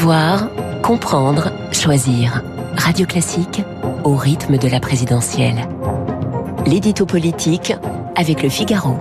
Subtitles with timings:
[0.00, 0.48] Savoir,
[0.80, 2.42] comprendre, choisir.
[2.74, 3.62] Radio Classique
[4.02, 5.68] au rythme de la présidentielle.
[6.64, 7.74] L'édito politique
[8.16, 8.96] avec le Figaro.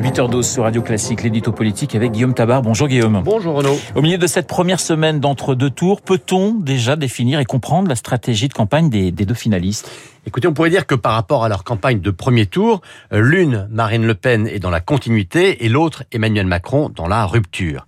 [0.00, 2.62] 8h12 sur Radio Classique, l'édito politique avec Guillaume Tabar.
[2.62, 3.20] Bonjour Guillaume.
[3.22, 3.78] Bonjour Renaud.
[3.94, 8.48] Au milieu de cette première semaine d'entre-deux tours, peut-on déjà définir et comprendre la stratégie
[8.48, 9.90] de campagne des, des deux finalistes?
[10.26, 13.68] Écoutez, on pourrait dire que par rapport à leur campagne de premier tour, euh, l'une,
[13.70, 17.86] Marine Le Pen, est dans la continuité et l'autre, Emmanuel Macron, dans la rupture.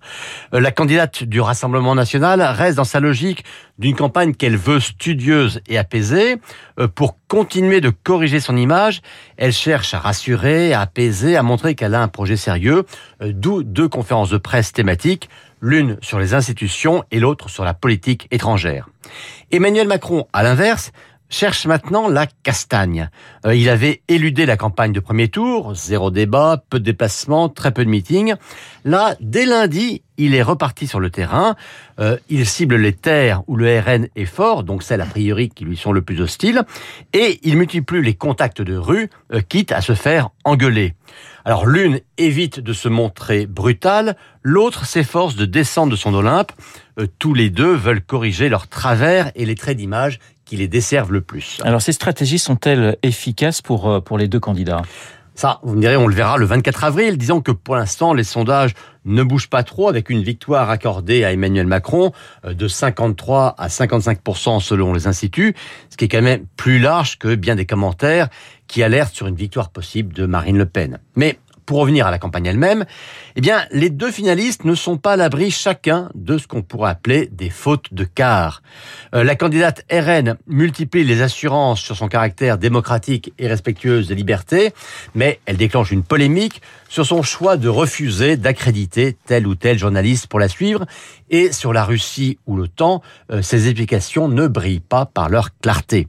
[0.53, 3.43] Euh, la candidate du Rassemblement national reste dans sa logique
[3.79, 6.37] d'une campagne qu'elle veut studieuse et apaisée.
[6.79, 9.01] Euh, pour continuer de corriger son image,
[9.37, 12.85] elle cherche à rassurer, à apaiser, à montrer qu'elle a un projet sérieux,
[13.21, 15.29] d'où deux conférences de presse thématiques
[15.63, 18.89] l'une sur les institutions et l'autre sur la politique étrangère.
[19.49, 20.91] Emmanuel Macron, à l'inverse,
[21.33, 23.09] cherche maintenant la castagne.
[23.45, 27.71] Euh, il avait éludé la campagne de premier tour, zéro débat, peu de déplacements, très
[27.71, 28.35] peu de meetings.
[28.85, 31.55] Là, dès lundi, il est reparti sur le terrain.
[31.99, 35.65] Euh, il cible les terres où le RN est fort, donc celles a priori qui
[35.65, 36.63] lui sont le plus hostiles,
[37.13, 40.93] et il multiplie les contacts de rue, euh, quitte à se faire engueuler.
[41.45, 46.51] Alors l'une évite de se montrer brutale, l'autre s'efforce de descendre de son Olympe.
[47.19, 50.19] tous les deux veulent corriger leurs travers et les traits d'image
[50.53, 51.59] qui les desservent le plus.
[51.63, 54.83] Alors ces stratégies sont-elles efficaces pour, euh, pour les deux candidats?
[55.33, 57.17] Ça, vous me direz, on le verra le 24 avril.
[57.17, 61.33] Disons que pour l'instant, les sondages ne bougent pas trop avec une victoire accordée à
[61.33, 62.11] Emmanuel Macron
[62.45, 65.55] euh, de 53 à 55% selon les instituts,
[65.89, 68.29] ce qui est quand même plus large que bien des commentaires
[68.67, 70.99] qui alertent sur une victoire possible de Marine Le Pen.
[71.15, 72.85] Mais pour revenir à la campagne elle-même,
[73.35, 76.91] eh bien, les deux finalistes ne sont pas à l'abri chacun de ce qu'on pourrait
[76.91, 78.61] appeler des fautes de quart.
[79.15, 84.73] Euh, la candidate RN multiplie les assurances sur son caractère démocratique et respectueuse des libertés,
[85.15, 90.27] mais elle déclenche une polémique sur son choix de refuser d'accréditer tel ou tel journaliste
[90.27, 90.85] pour la suivre,
[91.31, 96.07] et sur la Russie ou l'OTAN, euh, ces explications ne brillent pas par leur clarté.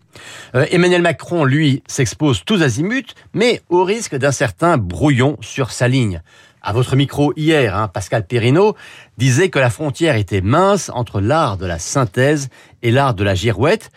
[0.55, 5.89] Euh, Emmanuel Macron, lui, s'expose tous azimuts, mais au risque d'un certain brouillon sur sa
[5.89, 6.23] ligne.
[6.63, 8.75] À votre micro hier, hein, Pascal Perrineau
[9.19, 12.49] disait que la frontière était mince entre l'art de la synthèse
[12.83, 13.91] et l'art de la girouette.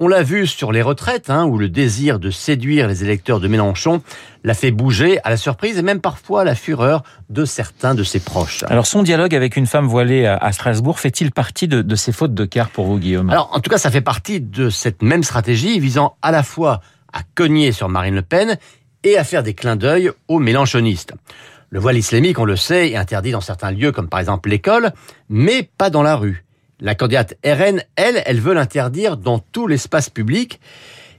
[0.00, 3.48] On l'a vu sur les retraites, hein, où le désir de séduire les électeurs de
[3.48, 4.00] Mélenchon
[4.44, 8.04] l'a fait bouger à la surprise et même parfois à la fureur de certains de
[8.04, 8.64] ses proches.
[8.68, 12.34] Alors son dialogue avec une femme voilée à Strasbourg fait-il partie de, de ces fautes
[12.34, 13.30] de quart pour vous, Guillaume?
[13.30, 16.80] Alors en tout cas, ça fait partie de cette même stratégie visant à la fois
[17.12, 18.56] à cogner sur Marine Le Pen
[19.04, 21.14] et à faire des clins d'œil aux mélenchonistes.
[21.70, 24.92] Le voile islamique, on le sait, est interdit dans certains lieux comme par exemple l'école,
[25.28, 26.44] mais pas dans la rue.
[26.80, 30.60] La candidate RN, elle, elle veut l'interdire dans tout l'espace public.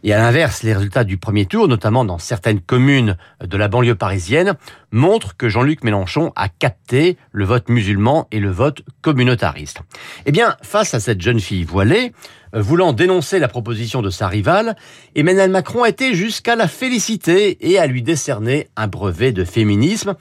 [0.04, 3.96] Et à l'inverse, les résultats du premier tour, notamment dans certaines communes de la banlieue
[3.96, 4.56] parisienne,
[4.92, 9.82] montrent que Jean-Luc Mélenchon a capté le vote musulman et le vote communautariste.
[10.26, 12.14] Eh bien, face à cette jeune fille voilée,
[12.56, 14.76] euh, voulant dénoncer la proposition de sa rivale,
[15.16, 20.16] Emmanuel Macron été jusqu'à la féliciter et à lui décerner un brevet de féminisme.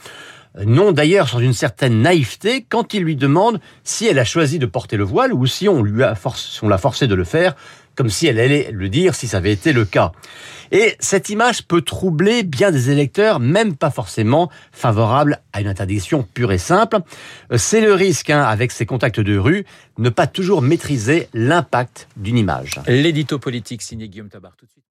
[0.64, 4.66] Non d'ailleurs sans une certaine naïveté quand il lui demande si elle a choisi de
[4.66, 7.54] porter le voile ou si on l'a forcé de le faire,
[7.94, 10.12] comme si elle allait le dire si ça avait été le cas.
[10.70, 16.26] Et cette image peut troubler bien des électeurs, même pas forcément favorables à une interdiction
[16.34, 16.98] pure et simple.
[17.56, 19.64] C'est le risque, hein, avec ces contacts de rue,
[19.96, 22.80] ne pas toujours maîtriser l'impact d'une image.
[22.86, 24.84] L'édito politique signé Guillaume Tabar tout de suite.